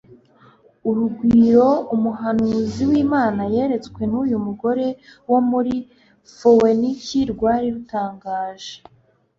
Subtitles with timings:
[0.89, 4.87] Urugwiro umuhanuzi wImana yeretswe nuyu mugore
[5.31, 5.75] wo muri
[6.35, 8.73] Foweniki rwari rutangaje